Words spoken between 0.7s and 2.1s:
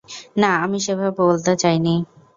সেভাবে বলতে চাই নি।